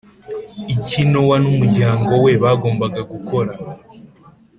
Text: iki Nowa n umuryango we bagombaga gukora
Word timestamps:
iki 0.73 0.99
Nowa 1.09 1.35
n 1.43 1.45
umuryango 1.53 2.11
we 2.23 2.31
bagombaga 2.43 3.01
gukora 3.11 3.51